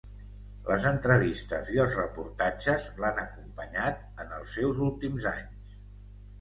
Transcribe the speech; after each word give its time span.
Les 0.69 0.87
entrevistes 0.91 1.69
i 1.75 1.81
els 1.83 1.99
reportatges 1.99 2.89
l'han 3.05 3.21
acompanyat 3.27 4.03
en 4.27 4.35
els 4.41 4.59
seus 4.59 4.85
últims 4.91 5.33
anys. 5.37 5.81